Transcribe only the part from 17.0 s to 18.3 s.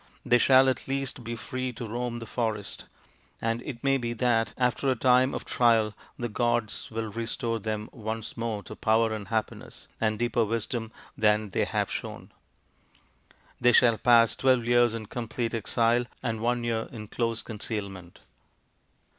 close concealment."